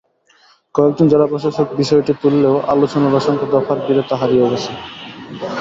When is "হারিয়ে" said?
4.21-4.49